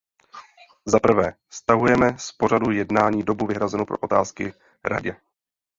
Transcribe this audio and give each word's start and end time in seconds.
Zaprvé, 0.85 1.33
stahujeme 1.49 2.15
z 2.19 2.31
pořadu 2.31 2.71
jednání 2.71 3.23
dobu 3.23 3.47
vyhrazenou 3.47 3.85
pro 3.85 3.97
otázky 3.97 4.53
Radě. 4.85 5.15